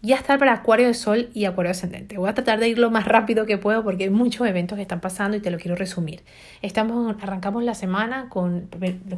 ya 0.00 0.14
está 0.16 0.38
para 0.38 0.52
Acuario 0.52 0.86
de 0.86 0.94
Sol 0.94 1.28
y 1.34 1.44
Acuario 1.44 1.72
Ascendente. 1.72 2.18
Voy 2.18 2.28
a 2.28 2.34
tratar 2.34 2.60
de 2.60 2.68
ir 2.68 2.78
lo 2.78 2.90
más 2.90 3.04
rápido 3.04 3.46
que 3.46 3.58
puedo 3.58 3.82
porque 3.82 4.04
hay 4.04 4.10
muchos 4.10 4.46
eventos 4.46 4.76
que 4.76 4.82
están 4.82 5.00
pasando 5.00 5.36
y 5.36 5.40
te 5.40 5.50
lo 5.50 5.58
quiero 5.58 5.74
resumir. 5.76 6.22
Estamos, 6.62 7.16
arrancamos 7.20 7.64
la 7.64 7.74
semana 7.74 8.28
con 8.28 8.68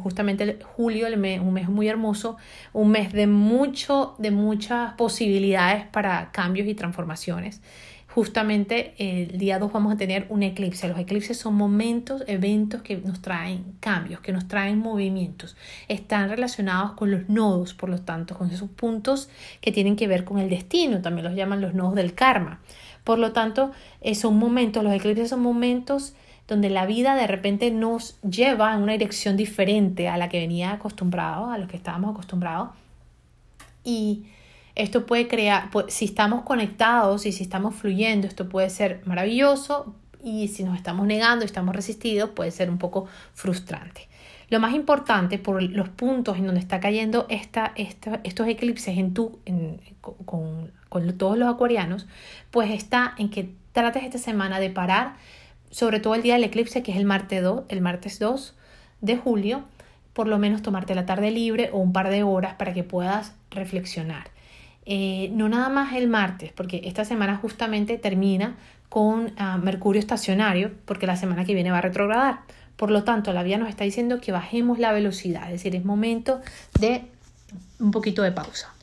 justamente 0.01 0.57
julio, 0.75 1.07
un 1.13 1.53
mes 1.53 1.69
muy 1.69 1.87
hermoso, 1.87 2.37
un 2.73 2.89
mes 2.89 3.13
de, 3.13 3.27
mucho, 3.27 4.15
de 4.17 4.31
muchas 4.31 4.93
posibilidades 4.93 5.85
para 5.85 6.31
cambios 6.31 6.67
y 6.67 6.73
transformaciones 6.73 7.61
justamente 8.13 8.93
el 8.97 9.37
día 9.37 9.57
2 9.57 9.71
vamos 9.71 9.93
a 9.93 9.97
tener 9.97 10.25
un 10.29 10.43
eclipse. 10.43 10.87
Los 10.87 10.99
eclipses 10.99 11.37
son 11.37 11.55
momentos, 11.55 12.23
eventos 12.27 12.81
que 12.81 12.97
nos 12.97 13.21
traen 13.21 13.75
cambios, 13.79 14.19
que 14.19 14.33
nos 14.33 14.47
traen 14.47 14.79
movimientos. 14.79 15.55
Están 15.87 16.29
relacionados 16.29 16.91
con 16.91 17.09
los 17.09 17.29
nodos, 17.29 17.73
por 17.73 17.89
lo 17.89 17.99
tanto, 17.99 18.37
con 18.37 18.49
esos 18.51 18.69
puntos 18.69 19.29
que 19.61 19.71
tienen 19.71 19.95
que 19.95 20.07
ver 20.07 20.25
con 20.25 20.39
el 20.39 20.49
destino. 20.49 21.01
También 21.01 21.25
los 21.25 21.35
llaman 21.35 21.61
los 21.61 21.73
nodos 21.73 21.95
del 21.95 22.13
karma. 22.13 22.59
Por 23.03 23.17
lo 23.17 23.31
tanto, 23.31 23.71
eh, 24.01 24.13
son 24.13 24.37
momentos, 24.37 24.83
los 24.83 24.93
eclipses 24.93 25.29
son 25.29 25.41
momentos 25.41 26.13
donde 26.47 26.69
la 26.69 26.85
vida 26.85 27.15
de 27.15 27.27
repente 27.27 27.71
nos 27.71 28.19
lleva 28.21 28.73
en 28.73 28.81
una 28.81 28.91
dirección 28.91 29.37
diferente 29.37 30.09
a 30.09 30.17
la 30.17 30.27
que 30.27 30.39
venía 30.39 30.73
acostumbrado, 30.73 31.49
a 31.49 31.57
lo 31.57 31.67
que 31.69 31.77
estábamos 31.77 32.11
acostumbrados. 32.11 32.71
Y 33.85 34.25
esto 34.81 35.05
puede 35.05 35.27
crear, 35.27 35.69
si 35.89 36.05
estamos 36.05 36.43
conectados 36.43 37.25
y 37.25 37.31
si 37.31 37.43
estamos 37.43 37.75
fluyendo, 37.75 38.27
esto 38.27 38.49
puede 38.49 38.69
ser 38.69 39.01
maravilloso 39.05 39.95
y 40.23 40.47
si 40.47 40.63
nos 40.63 40.75
estamos 40.75 41.05
negando 41.05 41.45
y 41.45 41.47
estamos 41.47 41.75
resistidos, 41.75 42.31
puede 42.31 42.49
ser 42.51 42.69
un 42.69 42.79
poco 42.79 43.05
frustrante. 43.33 44.07
Lo 44.49 44.59
más 44.59 44.73
importante 44.73 45.37
por 45.37 45.61
los 45.61 45.89
puntos 45.89 46.37
en 46.37 46.47
donde 46.47 46.59
está 46.59 46.79
cayendo 46.79 47.27
esta, 47.29 47.73
estos 47.75 48.47
eclipses 48.47 48.97
en 48.97 49.13
tu, 49.13 49.39
con, 50.25 50.71
con 50.89 51.17
todos 51.17 51.37
los 51.37 51.47
acuarianos, 51.47 52.07
pues 52.49 52.71
está 52.71 53.13
en 53.17 53.29
que 53.29 53.53
trates 53.73 54.03
esta 54.03 54.17
semana 54.17 54.59
de 54.59 54.71
parar, 54.71 55.13
sobre 55.69 55.99
todo 55.99 56.15
el 56.15 56.23
día 56.23 56.33
del 56.33 56.43
eclipse, 56.43 56.81
que 56.81 56.91
es 56.91 56.97
el 56.97 57.05
martes 57.05 57.41
2, 57.41 57.65
el 57.69 57.81
martes 57.81 58.17
2 58.19 58.55
de 58.99 59.15
julio, 59.15 59.63
por 60.13 60.27
lo 60.27 60.39
menos 60.39 60.63
tomarte 60.63 60.95
la 60.95 61.05
tarde 61.05 61.29
libre 61.31 61.69
o 61.71 61.77
un 61.77 61.93
par 61.93 62.09
de 62.09 62.23
horas 62.23 62.55
para 62.55 62.73
que 62.73 62.83
puedas 62.83 63.33
reflexionar. 63.51 64.30
Eh, 64.85 65.29
no 65.33 65.47
nada 65.47 65.69
más 65.69 65.93
el 65.93 66.07
martes, 66.07 66.51
porque 66.53 66.81
esta 66.85 67.05
semana 67.05 67.37
justamente 67.37 67.97
termina 67.97 68.55
con 68.89 69.33
ah, 69.37 69.57
Mercurio 69.57 69.99
estacionario, 69.99 70.71
porque 70.85 71.07
la 71.07 71.15
semana 71.15 71.45
que 71.45 71.53
viene 71.53 71.71
va 71.71 71.77
a 71.77 71.81
retrogradar. 71.81 72.41
Por 72.75 72.91
lo 72.91 73.03
tanto, 73.03 73.31
la 73.31 73.43
vía 73.43 73.57
nos 73.57 73.69
está 73.69 73.83
diciendo 73.83 74.19
que 74.19 74.31
bajemos 74.31 74.79
la 74.79 74.91
velocidad, 74.91 75.45
es 75.45 75.51
decir, 75.51 75.75
es 75.75 75.85
momento 75.85 76.41
de 76.79 77.03
un 77.79 77.91
poquito 77.91 78.23
de 78.23 78.31
pausa. 78.31 78.73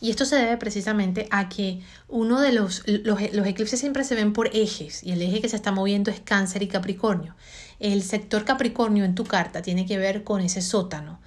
Y 0.00 0.10
esto 0.10 0.26
se 0.26 0.36
debe 0.36 0.58
precisamente 0.58 1.26
a 1.30 1.48
que 1.48 1.80
uno 2.08 2.40
de 2.40 2.52
los, 2.52 2.82
los, 2.86 3.18
los, 3.32 3.46
eclipses 3.46 3.80
siempre 3.80 4.04
se 4.04 4.14
ven 4.14 4.34
por 4.34 4.54
ejes 4.54 5.02
y 5.02 5.12
el 5.12 5.22
eje 5.22 5.40
que 5.40 5.48
se 5.48 5.56
está 5.56 5.72
moviendo 5.72 6.10
es 6.10 6.20
cáncer 6.20 6.62
y 6.62 6.68
capricornio. 6.68 7.34
El 7.80 8.02
sector 8.02 8.44
capricornio 8.44 9.04
en 9.04 9.14
tu 9.14 9.24
carta 9.24 9.62
tiene 9.62 9.86
que 9.86 9.96
ver 9.96 10.22
con 10.22 10.42
ese 10.42 10.60
sótano, 10.60 11.18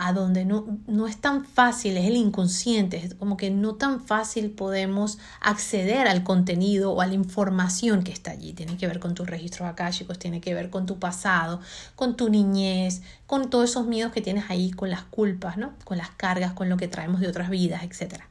a 0.00 0.12
donde 0.12 0.44
no, 0.44 0.64
no 0.86 1.08
es 1.08 1.16
tan 1.16 1.44
fácil, 1.44 1.96
es 1.96 2.06
el 2.06 2.14
inconsciente, 2.14 2.98
es 2.98 3.14
como 3.14 3.36
que 3.36 3.50
no 3.50 3.74
tan 3.74 4.00
fácil 4.00 4.52
podemos 4.52 5.18
acceder 5.40 6.06
al 6.06 6.22
contenido 6.22 6.92
o 6.92 7.00
a 7.00 7.06
la 7.08 7.14
información 7.14 8.04
que 8.04 8.12
está 8.12 8.30
allí. 8.30 8.52
Tiene 8.52 8.76
que 8.76 8.86
ver 8.86 9.00
con 9.00 9.14
tus 9.14 9.26
registros 9.26 9.68
akáshicos, 9.68 10.16
tiene 10.16 10.40
que 10.40 10.54
ver 10.54 10.70
con 10.70 10.86
tu 10.86 11.00
pasado, 11.00 11.60
con 11.96 12.16
tu 12.16 12.28
niñez, 12.30 13.02
con 13.26 13.50
todos 13.50 13.70
esos 13.70 13.88
miedos 13.88 14.12
que 14.12 14.20
tienes 14.20 14.44
ahí, 14.50 14.70
con 14.70 14.88
las 14.88 15.02
culpas, 15.02 15.56
¿no? 15.56 15.72
con 15.82 15.98
las 15.98 16.10
cargas, 16.10 16.52
con 16.52 16.68
lo 16.68 16.76
que 16.76 16.86
traemos 16.86 17.20
de 17.20 17.26
otras 17.26 17.50
vidas, 17.50 17.82
etc. 17.82 18.22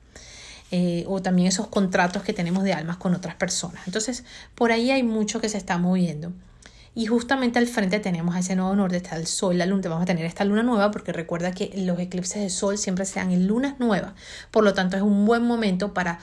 Eh, 0.71 1.03
o 1.07 1.21
también 1.21 1.49
esos 1.49 1.67
contratos 1.67 2.23
que 2.23 2.31
tenemos 2.31 2.63
de 2.63 2.71
almas 2.71 2.95
con 2.95 3.13
otras 3.13 3.35
personas. 3.35 3.85
Entonces, 3.87 4.23
por 4.55 4.71
ahí 4.71 4.89
hay 4.89 5.03
mucho 5.03 5.41
que 5.41 5.49
se 5.49 5.57
está 5.57 5.77
moviendo. 5.77 6.31
Y 6.97 7.05
justamente 7.05 7.59
al 7.59 7.67
frente 7.67 7.99
tenemos 7.99 8.35
a 8.35 8.39
ese 8.39 8.55
nuevo 8.55 8.75
norte, 8.75 8.97
está 8.97 9.17
el 9.17 9.27
sol, 9.27 9.55
la 9.55 9.67
luna, 9.67 9.87
vamos 9.87 10.01
a 10.01 10.05
tener 10.07 10.25
esta 10.25 10.43
luna 10.43 10.63
nueva 10.63 10.89
porque 10.89 11.13
recuerda 11.13 11.51
que 11.51 11.71
los 11.77 11.99
eclipses 11.99 12.41
de 12.41 12.49
sol 12.49 12.79
siempre 12.79 13.05
se 13.05 13.19
dan 13.19 13.29
en 13.29 13.45
lunas 13.45 13.79
nuevas, 13.79 14.13
por 14.49 14.63
lo 14.63 14.73
tanto 14.73 14.97
es 14.97 15.03
un 15.03 15.23
buen 15.27 15.43
momento 15.43 15.93
para 15.93 16.17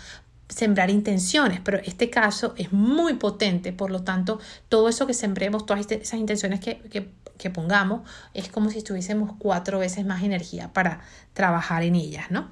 sembrar 0.48 0.90
intenciones, 0.90 1.60
pero 1.62 1.78
este 1.84 2.10
caso 2.10 2.54
es 2.56 2.72
muy 2.72 3.14
potente, 3.14 3.72
por 3.72 3.92
lo 3.92 4.02
tanto 4.02 4.40
todo 4.68 4.88
eso 4.88 5.06
que 5.06 5.14
sembremos, 5.14 5.64
todas 5.64 5.78
este, 5.78 6.02
esas 6.02 6.18
intenciones 6.18 6.58
que, 6.58 6.80
que, 6.90 7.08
que 7.38 7.50
pongamos, 7.50 8.00
es 8.34 8.48
como 8.48 8.68
si 8.68 8.82
tuviésemos 8.82 9.30
cuatro 9.38 9.78
veces 9.78 10.04
más 10.04 10.24
energía 10.24 10.72
para 10.72 11.02
trabajar 11.34 11.84
en 11.84 11.94
ellas, 11.94 12.32
¿no? 12.32 12.48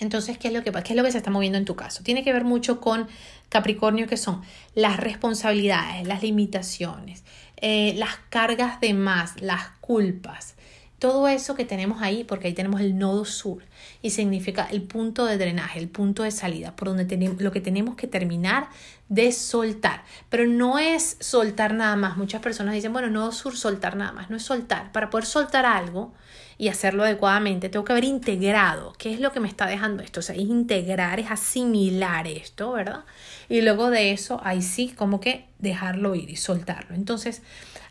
Entonces, 0.00 0.38
¿qué 0.38 0.48
es, 0.48 0.54
lo 0.54 0.62
que, 0.62 0.70
¿qué 0.70 0.92
es 0.92 0.96
lo 0.96 1.02
que 1.02 1.12
se 1.12 1.18
está 1.18 1.30
moviendo 1.30 1.58
en 1.58 1.64
tu 1.64 1.74
caso? 1.74 2.02
Tiene 2.02 2.22
que 2.22 2.32
ver 2.32 2.44
mucho 2.44 2.80
con 2.80 3.08
Capricornio, 3.48 4.06
que 4.06 4.16
son 4.16 4.42
las 4.74 4.98
responsabilidades, 4.98 6.06
las 6.06 6.22
limitaciones, 6.22 7.24
eh, 7.56 7.94
las 7.96 8.16
cargas 8.28 8.80
de 8.80 8.94
más, 8.94 9.40
las 9.40 9.70
culpas. 9.80 10.54
Todo 10.98 11.28
eso 11.28 11.54
que 11.54 11.64
tenemos 11.64 12.02
ahí, 12.02 12.24
porque 12.24 12.48
ahí 12.48 12.54
tenemos 12.54 12.80
el 12.80 12.98
nodo 12.98 13.24
sur 13.24 13.64
y 14.02 14.10
significa 14.10 14.68
el 14.70 14.82
punto 14.82 15.26
de 15.26 15.38
drenaje, 15.38 15.78
el 15.78 15.88
punto 15.88 16.24
de 16.24 16.32
salida, 16.32 16.74
por 16.74 16.88
donde 16.88 17.04
tenemos, 17.04 17.40
lo 17.40 17.52
que 17.52 17.60
tenemos 17.60 17.94
que 17.94 18.08
terminar 18.08 18.68
de 19.08 19.32
soltar. 19.32 20.04
Pero 20.28 20.46
no 20.46 20.78
es 20.78 21.16
soltar 21.20 21.74
nada 21.74 21.96
más. 21.96 22.16
Muchas 22.16 22.42
personas 22.42 22.74
dicen, 22.74 22.92
bueno, 22.92 23.08
nodo 23.08 23.32
sur, 23.32 23.56
soltar 23.56 23.96
nada 23.96 24.12
más. 24.12 24.30
No 24.30 24.36
es 24.36 24.42
soltar. 24.42 24.92
Para 24.92 25.10
poder 25.10 25.26
soltar 25.26 25.66
algo, 25.66 26.12
y 26.58 26.68
hacerlo 26.68 27.04
adecuadamente, 27.04 27.68
tengo 27.68 27.84
que 27.84 27.92
haber 27.92 28.04
integrado 28.04 28.92
qué 28.98 29.14
es 29.14 29.20
lo 29.20 29.30
que 29.30 29.38
me 29.38 29.46
está 29.46 29.66
dejando 29.66 30.02
esto. 30.02 30.18
O 30.18 30.22
sea, 30.24 30.34
es 30.34 30.42
integrar, 30.42 31.20
es 31.20 31.30
asimilar 31.30 32.26
esto, 32.26 32.72
¿verdad? 32.72 33.04
Y 33.48 33.60
luego 33.60 33.90
de 33.90 34.10
eso, 34.10 34.40
ahí 34.42 34.60
sí, 34.60 34.88
como 34.88 35.20
que 35.20 35.46
dejarlo 35.60 36.16
ir 36.16 36.28
y 36.28 36.36
soltarlo. 36.36 36.96
Entonces, 36.96 37.42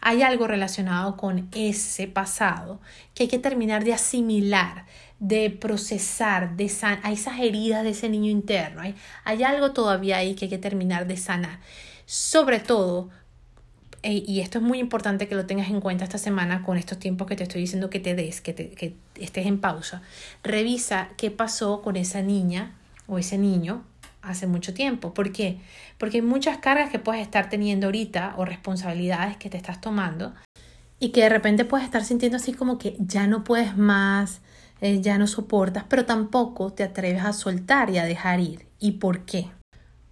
hay 0.01 0.21
algo 0.21 0.47
relacionado 0.47 1.15
con 1.15 1.47
ese 1.55 2.07
pasado 2.07 2.81
que 3.15 3.23
hay 3.23 3.29
que 3.29 3.39
terminar 3.39 3.85
de 3.85 3.93
asimilar, 3.93 4.85
de 5.19 5.49
procesar, 5.49 6.55
de 6.55 6.69
san 6.69 6.99
a 7.03 7.11
esas 7.11 7.39
heridas 7.39 7.83
de 7.83 7.91
ese 7.91 8.09
niño 8.09 8.29
interno. 8.29 8.81
Hay, 8.81 8.95
hay 9.23 9.43
algo 9.43 9.71
todavía 9.71 10.17
ahí 10.17 10.35
que 10.35 10.45
hay 10.45 10.49
que 10.49 10.57
terminar 10.57 11.07
de 11.07 11.17
sanar. 11.17 11.59
Sobre 12.05 12.59
todo 12.59 13.09
y 14.03 14.39
esto 14.39 14.59
es 14.59 14.63
muy 14.63 14.79
importante 14.79 15.27
que 15.27 15.35
lo 15.35 15.45
tengas 15.45 15.69
en 15.69 15.81
cuenta 15.81 16.03
esta 16.03 16.17
semana 16.17 16.63
con 16.63 16.77
estos 16.77 16.99
tiempos 16.99 17.27
que 17.27 17.35
te 17.35 17.43
estoy 17.43 17.61
diciendo 17.61 17.89
que 17.89 17.99
te 17.99 18.15
des, 18.15 18.41
que, 18.41 18.53
te, 18.53 18.69
que 18.69 18.95
estés 19.15 19.45
en 19.45 19.59
pausa, 19.59 20.01
revisa 20.43 21.09
qué 21.17 21.31
pasó 21.31 21.81
con 21.81 21.95
esa 21.95 22.21
niña 22.21 22.75
o 23.07 23.17
ese 23.17 23.37
niño 23.37 23.83
hace 24.21 24.47
mucho 24.47 24.73
tiempo. 24.73 25.13
¿Por 25.13 25.31
qué? 25.31 25.57
Porque 25.97 26.17
hay 26.17 26.21
muchas 26.21 26.57
cargas 26.57 26.89
que 26.89 26.99
puedes 26.99 27.21
estar 27.21 27.49
teniendo 27.49 27.87
ahorita 27.87 28.35
o 28.37 28.45
responsabilidades 28.45 29.37
que 29.37 29.49
te 29.49 29.57
estás 29.57 29.81
tomando 29.81 30.33
y 30.99 31.09
que 31.09 31.21
de 31.21 31.29
repente 31.29 31.65
puedes 31.65 31.85
estar 31.85 32.03
sintiendo 32.03 32.37
así 32.37 32.53
como 32.53 32.77
que 32.77 32.95
ya 32.99 33.27
no 33.27 33.43
puedes 33.43 33.77
más, 33.77 34.41
eh, 34.81 35.01
ya 35.01 35.17
no 35.17 35.27
soportas, 35.27 35.85
pero 35.89 36.05
tampoco 36.05 36.73
te 36.73 36.83
atreves 36.83 37.23
a 37.23 37.33
soltar 37.33 37.89
y 37.89 37.97
a 37.97 38.05
dejar 38.05 38.39
ir. 38.39 38.67
¿Y 38.79 38.93
por 38.93 39.25
qué? 39.25 39.49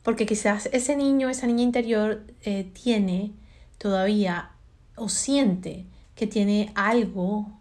Porque 0.04 0.26
quizás 0.26 0.70
ese 0.72 0.96
niño, 0.96 1.30
esa 1.30 1.48
niña 1.48 1.64
interior 1.64 2.26
eh, 2.44 2.70
tiene 2.74 3.34
todavía 3.78 4.52
o 4.96 5.10
siente 5.10 5.86
que 6.16 6.28
tiene 6.28 6.72
algo 6.76 7.60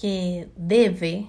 que 0.00 0.48
debe 0.56 1.26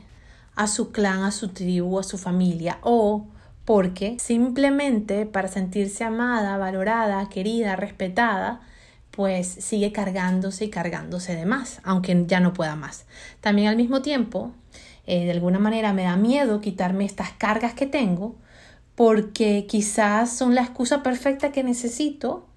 a 0.56 0.68
su 0.68 0.92
clan, 0.92 1.24
a 1.24 1.32
su 1.32 1.50
tribu, 1.50 2.00
a 2.00 2.04
su 2.04 2.18
familia 2.18 2.80
o 2.82 3.28
porque 3.66 4.18
simplemente 4.20 5.26
para 5.26 5.48
sentirse 5.48 6.04
amada, 6.04 6.58
valorada, 6.58 7.30
querida, 7.30 7.76
respetada, 7.76 8.62
pues 9.16 9.48
sigue 9.48 9.92
cargándose 9.92 10.66
y 10.66 10.70
cargándose 10.70 11.36
de 11.36 11.46
más, 11.46 11.82
aunque 11.84 12.24
ya 12.26 12.40
no 12.40 12.54
pueda 12.54 12.76
más. 12.76 13.06
También 13.42 13.68
al 13.68 13.76
mismo 13.76 14.02
tiempo, 14.02 14.52
eh, 15.06 15.26
de 15.26 15.32
alguna 15.32 15.60
manera 15.60 15.94
me 15.94 16.04
da 16.04 16.16
miedo 16.16 16.62
quitarme 16.62 17.06
estas 17.06 17.32
cargas 17.32 17.76
que 17.76 17.86
tengo 17.86 18.36
porque 18.96 19.68
quizás 19.68 20.36
son 20.36 20.56
la 20.56 20.62
excusa 20.62 21.04
perfecta 21.04 21.52
que 21.52 21.64
necesito 21.64 22.48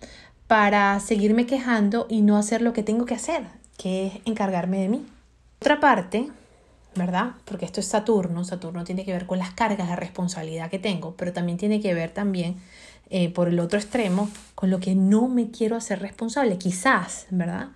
para 0.47 0.99
seguirme 1.01 1.45
quejando 1.45 2.07
y 2.09 2.23
no 2.23 2.39
hacer 2.39 2.63
lo 2.63 2.73
que 2.73 2.83
tengo 2.83 3.05
que 3.05 3.15
hacer, 3.15 3.43
que 3.77 4.07
es 4.07 4.13
encargarme 4.25 4.81
de 4.81 4.89
mí. 4.89 5.07
Otra 5.61 5.79
parte, 5.79 6.31
¿verdad? 6.95 7.33
Porque 7.45 7.67
esto 7.67 7.81
es 7.81 7.87
Saturno, 7.87 8.45
Saturno 8.45 8.85
tiene 8.85 9.05
que 9.05 9.13
ver 9.13 9.27
con 9.27 9.39
las 9.39 9.51
cargas 9.51 9.91
de 9.91 9.97
responsabilidad 9.97 10.71
que 10.71 10.79
tengo, 10.79 11.17
pero 11.17 11.35
también 11.35 11.59
tiene 11.59 11.81
que 11.81 11.93
ver 11.93 12.13
también 12.13 12.57
eh, 13.11 13.31
por 13.31 13.49
el 13.49 13.61
otro 13.61 13.79
extremo 13.79 14.31
con 14.55 14.71
lo 14.71 14.81
que 14.81 14.95
no 14.95 15.29
me 15.29 15.51
quiero 15.51 15.77
hacer 15.77 16.01
responsable, 16.01 16.59
quizás, 16.59 17.27
¿verdad? 17.31 17.69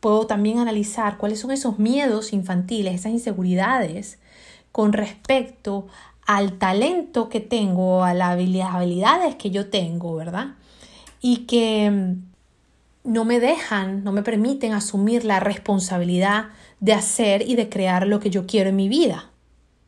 Puedo 0.00 0.26
también 0.26 0.58
analizar 0.58 1.18
cuáles 1.18 1.40
son 1.40 1.50
esos 1.50 1.78
miedos 1.78 2.32
infantiles, 2.32 2.94
esas 2.94 3.12
inseguridades 3.12 4.18
con 4.72 4.92
respecto 4.92 5.86
al 6.26 6.58
talento 6.58 7.28
que 7.28 7.40
tengo, 7.40 8.04
a 8.04 8.14
las 8.14 8.30
habilidades 8.30 9.36
que 9.36 9.50
yo 9.50 9.70
tengo, 9.70 10.14
¿verdad? 10.14 10.54
y 11.20 11.46
que 11.46 11.90
mm, 11.90 12.22
no 13.04 13.24
me 13.24 13.40
dejan, 13.40 14.04
no 14.04 14.12
me 14.12 14.22
permiten 14.22 14.72
asumir 14.72 15.24
la 15.24 15.40
responsabilidad 15.40 16.50
de 16.80 16.92
hacer 16.92 17.42
y 17.42 17.56
de 17.56 17.68
crear 17.68 18.06
lo 18.06 18.20
que 18.20 18.30
yo 18.30 18.46
quiero 18.46 18.70
en 18.70 18.76
mi 18.76 18.88
vida. 18.88 19.30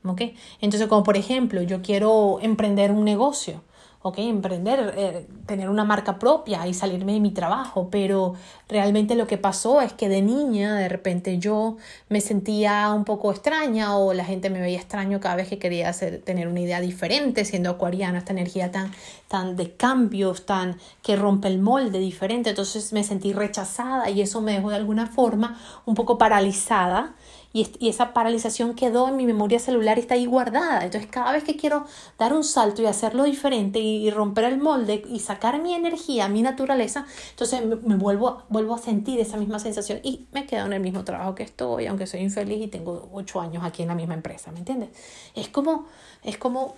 ¿ok? 0.04 0.22
Entonces, 0.60 0.88
como 0.88 1.02
por 1.02 1.16
ejemplo, 1.16 1.62
yo 1.62 1.82
quiero 1.82 2.38
emprender 2.40 2.90
un 2.90 3.04
negocio, 3.04 3.62
¿ok? 4.02 4.19
Emprender, 4.19 4.94
eh, 4.97 5.26
tener 5.47 5.69
una 5.69 5.85
marca 5.85 6.19
propia 6.19 6.67
y 6.67 6.73
salirme 6.73 7.12
de 7.12 7.20
mi 7.20 7.32
trabajo, 7.32 7.88
pero 7.91 8.35
realmente 8.69 9.14
lo 9.14 9.26
que 9.26 9.37
pasó 9.37 9.82
es 9.82 9.93
que 9.93 10.08
de 10.08 10.23
niña 10.23 10.75
de 10.76 10.88
repente 10.88 11.38
yo 11.38 11.76
me 12.08 12.23
sentía 12.23 12.93
un 12.94 13.05
poco 13.05 13.31
extraña 13.31 13.97
o 13.97 14.14
la 14.14 14.25
gente 14.25 14.49
me 14.49 14.61
veía 14.61 14.79
extraño 14.79 15.20
cada 15.20 15.37
vez 15.37 15.49
que 15.49 15.58
quería 15.58 15.91
hacer, 15.91 16.23
tener 16.23 16.49
una 16.49 16.61
idea 16.61 16.81
diferente, 16.81 17.44
siendo 17.44 17.69
acuariana, 17.69 18.19
esta 18.19 18.32
energía 18.32 18.70
tan, 18.70 18.91
tan 19.29 19.56
de 19.56 19.75
cambios, 19.75 20.47
tan 20.47 20.79
que 21.02 21.17
rompe 21.17 21.49
el 21.49 21.58
molde 21.58 21.99
diferente, 21.99 22.50
entonces 22.50 22.94
me 22.94 23.05
sentí 23.05 23.35
rechazada 23.35 24.08
y 24.08 24.23
eso 24.23 24.41
me 24.41 24.52
dejó 24.52 24.70
de 24.70 24.76
alguna 24.76 25.08
forma 25.08 25.61
un 25.85 25.94
poco 25.94 26.17
paralizada 26.17 27.14
y, 27.52 27.69
esa 27.88 28.12
paralización 28.12 28.75
quedó 28.75 29.08
en 29.08 29.17
mi 29.17 29.26
memoria 29.26 29.58
celular 29.58 29.99
y 29.99 30.02
está 30.02 30.14
ahí 30.14 30.26
guardada. 30.26 30.85
Entonces 30.85 31.11
cada 31.11 31.32
vez 31.32 31.44
que 31.44 31.56
quiero 31.56 31.85
dar 32.19 32.32
un 32.32 32.44
salto 32.44 32.82
y 32.82 32.87
hacerlo 32.87 33.25
diferente 33.25 33.81
y, 33.81 34.11
romper 34.11 34.44
el 34.44 34.58
molde 34.58 35.02
y 35.08 35.20
sacar 35.20 35.61
mi 35.61 35.75
energía, 35.75 36.29
mi 36.29 36.43
naturaleza, 36.43 37.06
entonces 37.31 37.64
me, 37.64 37.97
vuelvo, 37.97 38.43
vuelvo 38.49 38.75
a 38.75 38.79
sentir 38.79 39.20
esa 39.20 39.37
misma 39.37 39.58
sensación 39.58 40.00
y 40.02 40.26
me 40.32 40.47
quedo 40.47 40.67
en 40.67 40.73
el 40.73 40.81
mismo 40.81 41.05
trabajo 41.05 41.35
que 41.35 41.43
estoy, 41.43 41.87
aunque 41.87 42.06
soy 42.06 42.20
infeliz 42.20 42.64
y 42.64 42.69
tengo 42.69 43.08
ocho 43.12 43.41
años 43.41 43.64
aquí 43.64 43.82
en 43.82 43.88
la 43.88 43.94
misma 43.94 44.14
empresa, 44.14 44.52
¿me 44.52 44.58
entiendes? 44.58 44.91
Es 45.35 45.49
como, 45.49 45.87
es 46.23 46.38
como 46.38 46.75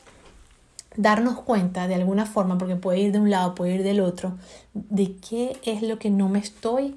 darnos 0.96 1.40
cuenta 1.40 1.88
de 1.88 1.94
alguna 1.94 2.26
forma, 2.26 2.58
porque 2.58 2.76
puede 2.76 3.00
ir 3.00 3.12
de 3.12 3.20
un 3.20 3.30
lado, 3.30 3.54
puede 3.54 3.74
ir 3.76 3.82
del 3.82 4.00
otro, 4.00 4.36
de 4.74 5.16
qué 5.16 5.58
es 5.64 5.82
lo 5.82 5.98
que 5.98 6.10
no 6.10 6.28
me 6.28 6.38
estoy 6.38 6.96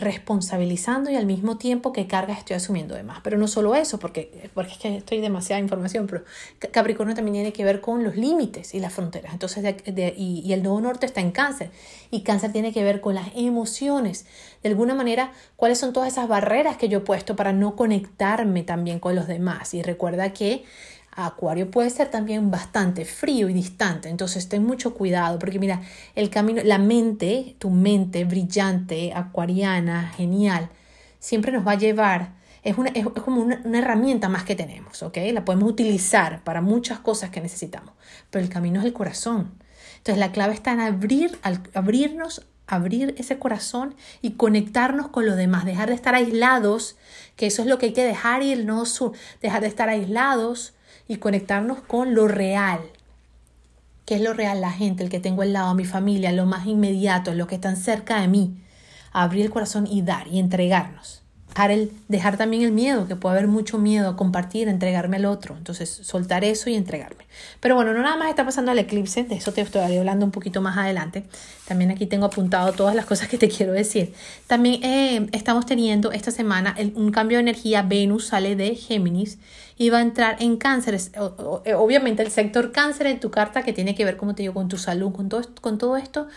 responsabilizando 0.00 1.10
y 1.10 1.16
al 1.16 1.26
mismo 1.26 1.58
tiempo 1.58 1.92
qué 1.92 2.06
carga 2.06 2.34
estoy 2.34 2.56
asumiendo 2.56 2.94
de 2.94 3.02
más. 3.02 3.20
Pero 3.22 3.38
no 3.38 3.46
solo 3.48 3.74
eso, 3.74 3.98
porque, 3.98 4.50
porque 4.54 4.72
es 4.72 4.78
que 4.78 4.96
estoy 4.96 5.20
demasiada 5.20 5.60
información, 5.60 6.06
pero 6.06 6.24
Capricornio 6.72 7.14
también 7.14 7.34
tiene 7.34 7.52
que 7.52 7.64
ver 7.64 7.80
con 7.80 8.02
los 8.02 8.16
límites 8.16 8.74
y 8.74 8.80
las 8.80 8.92
fronteras. 8.92 9.32
Entonces, 9.32 9.76
y, 9.86 10.42
y, 10.44 10.52
el 10.52 10.62
nuevo 10.62 10.80
norte 10.80 11.06
está 11.06 11.20
en 11.20 11.30
cáncer. 11.30 11.70
Y 12.10 12.22
cáncer 12.22 12.52
tiene 12.52 12.72
que 12.72 12.82
ver 12.82 13.00
con 13.00 13.14
las 13.14 13.28
emociones. 13.34 14.26
De 14.62 14.68
alguna 14.68 14.94
manera, 14.94 15.32
cuáles 15.56 15.78
son 15.78 15.92
todas 15.92 16.12
esas 16.12 16.28
barreras 16.28 16.76
que 16.76 16.88
yo 16.88 16.98
he 16.98 17.02
puesto 17.02 17.36
para 17.36 17.52
no 17.52 17.76
conectarme 17.76 18.62
también 18.62 18.98
con 18.98 19.14
los 19.14 19.26
demás. 19.26 19.74
Y 19.74 19.82
recuerda 19.82 20.32
que 20.32 20.64
Acuario 21.12 21.70
puede 21.70 21.90
ser 21.90 22.08
también 22.08 22.50
bastante 22.50 23.04
frío 23.04 23.48
y 23.48 23.52
distante, 23.52 24.08
entonces 24.08 24.48
ten 24.48 24.64
mucho 24.64 24.94
cuidado 24.94 25.38
porque 25.38 25.58
mira, 25.58 25.82
el 26.14 26.30
camino, 26.30 26.62
la 26.64 26.78
mente, 26.78 27.56
tu 27.58 27.70
mente 27.70 28.24
brillante, 28.24 29.12
acuariana, 29.12 30.12
genial, 30.16 30.68
siempre 31.18 31.50
nos 31.50 31.66
va 31.66 31.72
a 31.72 31.78
llevar, 31.78 32.34
es, 32.62 32.78
una, 32.78 32.90
es, 32.90 33.04
como 33.08 33.42
una, 33.42 33.78
herramienta 33.78 34.28
más 34.28 34.44
que 34.44 34.54
tenemos, 34.54 35.02
¿ok? 35.02 35.18
La 35.32 35.44
podemos 35.44 35.68
utilizar 35.68 36.44
para 36.44 36.60
muchas 36.60 37.00
cosas 37.00 37.30
que 37.30 37.40
necesitamos, 37.40 37.92
pero 38.30 38.44
el 38.44 38.50
camino 38.50 38.78
es 38.78 38.86
el 38.86 38.92
corazón. 38.92 39.52
Entonces 39.98 40.18
la 40.18 40.30
clave 40.30 40.54
está 40.54 40.72
en 40.72 40.80
abrir, 40.80 41.38
al, 41.42 41.60
abrirnos, 41.74 42.46
abrir 42.68 43.16
ese 43.18 43.38
corazón 43.38 43.96
y 44.22 44.32
conectarnos 44.32 45.08
con 45.08 45.26
los 45.26 45.36
demás, 45.36 45.64
dejar 45.64 45.88
de 45.88 45.94
estar 45.96 46.14
aislados, 46.14 46.96
que 47.34 47.46
eso 47.46 47.62
es 47.62 47.68
lo 47.68 47.78
que 47.78 47.86
hay 47.86 47.92
que 47.92 48.04
dejar 48.04 48.44
ir, 48.44 48.64
no 48.64 48.84
dejar 49.42 49.60
de 49.60 49.66
estar 49.66 49.88
aislados 49.88 50.74
y 51.10 51.16
conectarnos 51.16 51.80
con 51.80 52.14
lo 52.14 52.28
real. 52.28 52.78
¿Qué 54.06 54.14
es 54.14 54.20
lo 54.20 54.32
real? 54.32 54.60
La 54.60 54.70
gente, 54.70 55.02
el 55.02 55.10
que 55.10 55.18
tengo 55.18 55.42
al 55.42 55.52
lado, 55.52 55.74
mi 55.74 55.84
familia, 55.84 56.30
lo 56.30 56.46
más 56.46 56.68
inmediato, 56.68 57.34
los 57.34 57.48
que 57.48 57.56
están 57.56 57.76
cerca 57.76 58.20
de 58.20 58.28
mí. 58.28 58.62
Abrir 59.10 59.46
el 59.46 59.50
corazón 59.50 59.88
y 59.88 60.02
dar 60.02 60.28
y 60.28 60.38
entregarnos 60.38 61.24
dejar, 61.50 61.70
el, 61.70 61.92
dejar 62.08 62.36
también 62.36 62.62
el 62.62 62.72
miedo, 62.72 63.06
que 63.06 63.16
puede 63.16 63.36
haber 63.36 63.48
mucho 63.48 63.78
miedo 63.78 64.08
a 64.08 64.16
compartir, 64.16 64.68
a 64.68 64.70
entregarme 64.70 65.16
al 65.16 65.26
otro. 65.26 65.56
Entonces, 65.56 65.90
soltar 65.90 66.44
eso 66.44 66.70
y 66.70 66.74
entregarme. 66.74 67.26
Pero 67.60 67.74
bueno, 67.74 67.92
no 67.92 68.02
nada 68.02 68.16
más 68.16 68.30
está 68.30 68.44
pasando 68.44 68.72
el 68.72 68.78
eclipse, 68.78 69.24
de 69.24 69.34
eso 69.34 69.52
te 69.52 69.60
estoy 69.60 69.96
hablando 69.96 70.24
un 70.24 70.32
poquito 70.32 70.60
más 70.60 70.78
adelante. 70.78 71.24
También 71.66 71.90
aquí 71.90 72.06
tengo 72.06 72.26
apuntado 72.26 72.72
todas 72.72 72.94
las 72.94 73.04
cosas 73.04 73.28
que 73.28 73.38
te 73.38 73.48
quiero 73.56 73.72
decir. 73.72 74.14
También 74.46 74.82
eh, 74.82 75.28
estamos 75.32 75.66
teniendo 75.66 76.12
esta 76.12 76.30
semana 76.30 76.74
un 76.94 77.10
cambio 77.10 77.38
de 77.38 77.42
energía. 77.42 77.82
Venus 77.82 78.28
sale 78.28 78.56
de 78.56 78.74
Géminis 78.74 79.38
y 79.76 79.90
va 79.90 79.98
a 79.98 80.02
entrar 80.02 80.36
en 80.40 80.56
cáncer. 80.56 80.94
Eh, 81.64 81.74
obviamente 81.74 82.22
el 82.22 82.30
sector 82.30 82.70
cáncer 82.70 83.06
en 83.06 83.18
tu 83.18 83.30
carta 83.30 83.62
que 83.62 83.72
tiene 83.72 83.94
que 83.94 84.04
ver, 84.04 84.16
como 84.16 84.34
te 84.34 84.42
digo, 84.42 84.54
con 84.54 84.68
tu 84.68 84.78
salud, 84.78 85.12
con 85.12 85.28
todo, 85.28 85.42
con 85.60 85.78
todo 85.78 85.96
esto, 85.96 86.28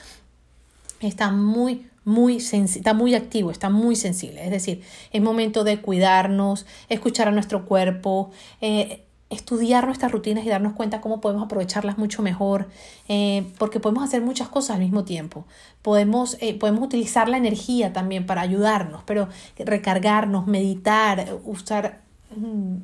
está 1.01 1.29
muy, 1.29 1.87
muy 2.05 2.37
está 2.37 2.93
muy 2.93 3.15
activo, 3.15 3.51
está 3.51 3.69
muy 3.69 3.95
sensible. 3.95 4.43
Es 4.43 4.51
decir, 4.51 4.81
es 5.11 5.21
momento 5.21 5.63
de 5.63 5.81
cuidarnos, 5.81 6.65
escuchar 6.89 7.27
a 7.27 7.31
nuestro 7.31 7.65
cuerpo, 7.65 8.31
eh, 8.61 9.03
estudiar 9.29 9.85
nuestras 9.85 10.11
rutinas 10.11 10.45
y 10.45 10.49
darnos 10.49 10.73
cuenta 10.73 11.01
cómo 11.01 11.19
podemos 11.19 11.43
aprovecharlas 11.43 11.97
mucho 11.97 12.21
mejor, 12.21 12.69
eh, 13.07 13.51
porque 13.57 13.79
podemos 13.79 14.03
hacer 14.03 14.21
muchas 14.21 14.47
cosas 14.47 14.75
al 14.75 14.81
mismo 14.81 15.03
tiempo. 15.03 15.45
Podemos, 15.81 16.37
eh, 16.39 16.57
podemos 16.57 16.83
utilizar 16.83 17.29
la 17.29 17.37
energía 17.37 17.93
también 17.93 18.25
para 18.25 18.41
ayudarnos, 18.41 19.03
pero 19.05 19.29
recargarnos, 19.57 20.47
meditar, 20.47 21.37
usar 21.45 22.01
mm, 22.35 22.77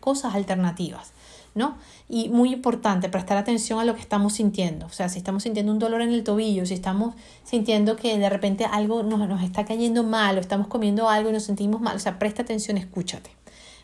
cosas 0.00 0.34
alternativas. 0.34 1.12
¿No? 1.56 1.76
Y 2.08 2.28
muy 2.28 2.52
importante, 2.52 3.08
prestar 3.08 3.36
atención 3.38 3.80
a 3.80 3.84
lo 3.84 3.94
que 3.94 4.00
estamos 4.00 4.34
sintiendo. 4.34 4.86
O 4.86 4.90
sea, 4.90 5.08
si 5.08 5.18
estamos 5.18 5.42
sintiendo 5.42 5.72
un 5.72 5.80
dolor 5.80 6.02
en 6.02 6.12
el 6.12 6.22
tobillo, 6.22 6.64
si 6.66 6.74
estamos 6.74 7.14
sintiendo 7.42 7.96
que 7.96 8.16
de 8.16 8.28
repente 8.28 8.64
algo 8.66 9.02
nos, 9.02 9.26
nos 9.26 9.42
está 9.42 9.64
cayendo 9.64 10.04
mal 10.04 10.36
o 10.36 10.40
estamos 10.40 10.68
comiendo 10.68 11.08
algo 11.08 11.30
y 11.30 11.32
nos 11.32 11.42
sentimos 11.42 11.80
mal, 11.80 11.96
o 11.96 11.98
sea, 11.98 12.18
presta 12.18 12.42
atención, 12.42 12.76
escúchate. 12.76 13.30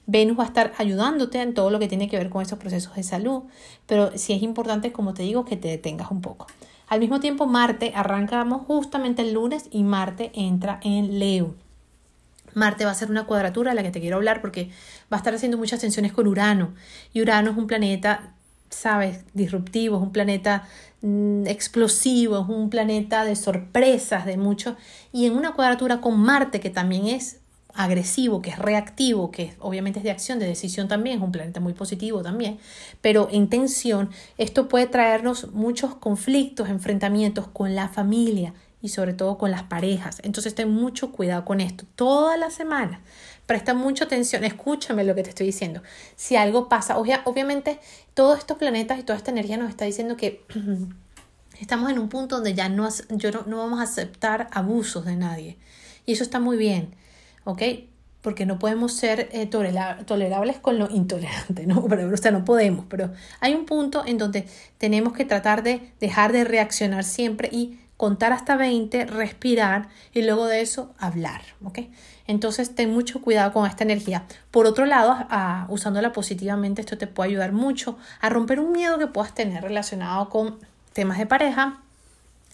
Venus 0.07 0.39
va 0.39 0.45
a 0.45 0.47
estar 0.47 0.73
ayudándote 0.79 1.41
en 1.41 1.55
todo 1.55 1.71
lo 1.71 1.79
que 1.79 1.89
tiene 1.89 2.09
que 2.09 2.19
ver 2.19 2.29
con 2.29 2.43
esos 2.43 2.59
procesos 2.59 2.95
de 2.95 3.03
salud, 3.03 3.43
pero 3.87 4.17
sí 4.17 4.33
es 4.33 4.43
importante, 4.43 4.93
como 4.93 5.15
te 5.15 5.23
digo, 5.23 5.45
que 5.45 5.57
te 5.57 5.69
detengas 5.69 6.11
un 6.11 6.21
poco. 6.21 6.47
Al 6.89 7.01
mismo 7.01 7.21
tiempo, 7.21 7.47
Marte, 7.47 7.93
arrancamos 7.95 8.67
justamente 8.67 9.23
el 9.23 9.33
lunes 9.33 9.69
y 9.71 9.83
Marte 9.83 10.31
entra 10.35 10.79
en 10.83 11.19
Leo. 11.19 11.55
Marte 12.55 12.85
va 12.85 12.91
a 12.91 12.95
ser 12.95 13.11
una 13.11 13.25
cuadratura 13.25 13.71
de 13.71 13.77
la 13.77 13.83
que 13.83 13.91
te 13.91 14.01
quiero 14.01 14.17
hablar 14.17 14.41
porque 14.41 14.71
va 15.13 15.17
a 15.17 15.19
estar 15.19 15.35
haciendo 15.35 15.59
muchas 15.59 15.81
tensiones 15.81 16.13
con 16.13 16.27
Urano. 16.27 16.75
Y 17.13 17.21
Urano 17.21 17.51
es 17.51 17.57
un 17.57 17.67
planeta, 17.67 18.35
sabes, 18.71 19.25
disruptivo, 19.35 19.97
es 19.97 20.03
un 20.03 20.13
planeta 20.13 20.69
mm, 21.03 21.47
explosivo, 21.47 22.41
es 22.41 22.49
un 22.49 22.71
planeta 22.71 23.25
de 23.25 23.37
sorpresas, 23.37 24.27
de 24.27 24.37
mucho. 24.37 24.77
Y 25.13 25.27
en 25.27 25.37
una 25.37 25.53
cuadratura 25.53 26.01
con 26.01 26.19
Marte, 26.19 26.61
que 26.61 26.71
también 26.71 27.07
es 27.07 27.39
agresivo, 27.75 28.43
que 28.43 28.51
es 28.51 28.59
reactivo, 28.59 29.31
que 29.31 29.55
obviamente 29.59 29.99
es 29.99 30.05
de 30.05 30.11
acción, 30.11 30.39
de 30.39 30.47
decisión 30.47 30.89
también, 30.89 31.19
es 31.19 31.23
un 31.23 31.33
planeta 31.33 31.61
muy 31.61 31.73
positivo 31.73 32.23
también, 32.23 32.59
pero 33.01 33.29
en 33.33 33.49
tensión, 33.49 34.11
esto 34.39 34.69
puede 34.69 34.87
traernos 34.87 35.53
muchos 35.53 35.95
conflictos, 35.95 36.69
enfrentamientos 36.69 37.49
con 37.49 37.75
la 37.75 37.89
familia, 37.89 38.55
y 38.83 38.89
sobre 38.89 39.15
todo 39.15 39.39
con 39.39 39.51
las 39.51 39.63
parejas. 39.63 40.21
Entonces 40.25 40.55
ten 40.55 40.71
mucho 40.71 41.13
cuidado 41.13 41.45
con 41.45 41.61
esto. 41.61 41.85
Toda 41.95 42.37
la 42.37 42.51
semana 42.51 43.01
presta 43.47 43.75
mucha 43.75 44.05
atención, 44.05 44.45
escúchame 44.45 45.05
lo 45.05 45.15
que 45.15 45.23
te 45.23 45.31
estoy 45.31 45.47
diciendo. 45.47 45.83
Si 46.17 46.37
algo 46.37 46.69
pasa, 46.69 46.99
obviamente 46.99 47.79
todos 48.15 48.39
estos 48.39 48.59
planetas 48.59 48.99
y 48.99 49.03
toda 49.03 49.17
esta 49.17 49.31
energía 49.31 49.57
nos 49.57 49.71
está 49.71 49.85
diciendo 49.85 50.17
que 50.17 50.45
estamos 51.61 51.91
en 51.91 51.99
un 51.99 52.09
punto 52.09 52.37
donde 52.37 52.55
ya 52.55 52.69
no, 52.69 52.89
yo 53.11 53.31
no, 53.47 53.59
vamos 53.59 53.81
a 53.81 53.85
aceptar 53.85 54.49
abusos 54.53 55.05
de 55.05 55.17
nadie. 55.17 55.59
Y 56.07 56.13
eso 56.13 56.25
está 56.25 56.41
muy 56.41 56.57
bien, 56.57 56.95
¿ok? 57.45 57.63
Porque 58.21 58.47
no 58.47 58.59
podemos 58.59 58.95
ser 58.95 59.29
eh, 59.33 59.47
tolerables 59.47 60.59
con 60.59 60.79
lo 60.79 60.89
intolerante, 60.91 61.67
¿no? 61.67 61.85
Pero, 61.89 62.09
o 62.09 62.31
no 62.31 62.45
podemos, 62.45 62.87
pero 62.89 63.13
hay 63.41 63.55
un 63.55 63.67
punto 63.67 64.05
en 64.07 64.17
donde 64.17 64.47
tenemos 64.79 65.13
que 65.13 65.25
tratar 65.25 65.63
de 65.63 65.93
dejar 66.01 66.33
de 66.33 66.45
reaccionar 66.45 67.05
siempre 67.05 67.49
y 67.53 67.79
contar 68.03 68.33
hasta 68.33 68.57
20, 68.57 69.05
respirar 69.05 69.89
y 70.13 70.23
luego 70.23 70.47
de 70.47 70.61
eso 70.61 70.93
hablar, 70.99 71.43
¿ok? 71.63 71.83
Entonces 72.27 72.75
ten 72.75 72.93
mucho 72.93 73.23
cuidado 73.23 73.53
con 73.53 73.65
esta 73.65 73.85
energía. 73.85 74.25
Por 74.51 74.67
otro 74.67 74.87
lado, 74.87 75.17
usándola 75.69 76.13
positivamente, 76.13 76.81
esto 76.81 76.99
te 76.99 77.07
puede 77.07 77.31
ayudar 77.31 77.53
mucho 77.53 77.97
a 78.21 78.29
romper 78.29 78.59
un 78.59 78.73
miedo 78.73 78.99
que 78.99 79.07
puedas 79.07 79.37
tener 79.37 79.63
relacionado 79.63 80.31
con 80.31 80.59
temas 80.93 81.17
de 81.17 81.27
pareja, 81.27 81.79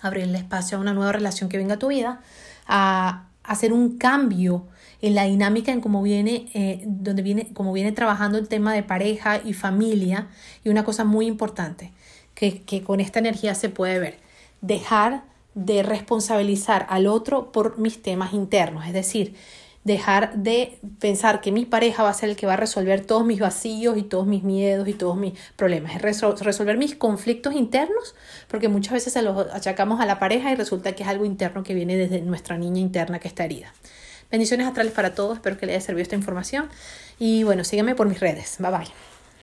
abrirle 0.02 0.37
espacio 0.37 0.76
a 0.76 0.83
una 0.83 0.93
nueva 0.93 1.12
relación 1.12 1.49
que 1.49 1.57
venga 1.57 1.76
a 1.76 1.78
tu 1.78 1.88
vida, 1.88 2.21
a 2.67 3.25
hacer 3.43 3.73
un 3.73 3.97
cambio 3.97 4.67
en 5.00 5.14
la 5.14 5.25
dinámica 5.25 5.73
en 5.73 5.81
cómo 5.81 6.02
viene, 6.02 6.50
eh, 6.52 6.85
donde 6.85 7.23
viene, 7.23 7.55
cómo 7.55 7.73
viene 7.73 7.93
trabajando 7.93 8.37
el 8.37 8.49
tema 8.49 8.75
de 8.75 8.83
pareja 8.83 9.40
y 9.43 9.55
familia. 9.55 10.28
Y 10.62 10.69
una 10.69 10.85
cosa 10.85 11.05
muy 11.05 11.26
importante 11.26 11.90
que, 12.35 12.61
que 12.64 12.83
con 12.83 13.00
esta 13.00 13.19
energía 13.19 13.55
se 13.55 13.71
puede 13.71 13.99
ver, 13.99 14.19
dejar 14.61 15.23
de 15.58 15.82
responsabilizar 15.82 16.86
al 16.88 17.08
otro 17.08 17.50
por 17.50 17.78
mis 17.78 18.00
temas 18.00 18.32
internos, 18.32 18.86
es 18.86 18.92
decir, 18.92 19.34
dejar 19.82 20.34
de 20.36 20.78
pensar 21.00 21.40
que 21.40 21.50
mi 21.50 21.64
pareja 21.64 22.04
va 22.04 22.10
a 22.10 22.14
ser 22.14 22.28
el 22.30 22.36
que 22.36 22.46
va 22.46 22.52
a 22.52 22.56
resolver 22.56 23.04
todos 23.04 23.24
mis 23.24 23.40
vacíos 23.40 23.98
y 23.98 24.02
todos 24.02 24.26
mis 24.26 24.44
miedos 24.44 24.86
y 24.86 24.94
todos 24.94 25.16
mis 25.16 25.32
problemas, 25.56 25.96
es 25.96 26.20
resolver 26.40 26.78
mis 26.78 26.94
conflictos 26.94 27.54
internos, 27.54 28.14
porque 28.46 28.68
muchas 28.68 28.92
veces 28.92 29.12
se 29.12 29.22
los 29.22 29.52
achacamos 29.52 30.00
a 30.00 30.06
la 30.06 30.20
pareja 30.20 30.52
y 30.52 30.54
resulta 30.54 30.92
que 30.92 31.02
es 31.02 31.08
algo 31.08 31.24
interno 31.24 31.64
que 31.64 31.74
viene 31.74 31.96
desde 31.96 32.20
nuestra 32.20 32.56
niña 32.56 32.78
interna 32.80 33.18
que 33.18 33.26
está 33.26 33.44
herida. 33.44 33.72
Bendiciones 34.30 34.66
astrales 34.66 34.92
para 34.92 35.14
todos, 35.14 35.38
espero 35.38 35.58
que 35.58 35.66
les 35.66 35.76
haya 35.76 35.86
servido 35.86 36.02
esta 36.02 36.16
información 36.16 36.68
y 37.18 37.42
bueno, 37.42 37.64
sígueme 37.64 37.96
por 37.96 38.08
mis 38.08 38.20
redes. 38.20 38.56
Bye 38.60 38.70
bye. 38.70 39.17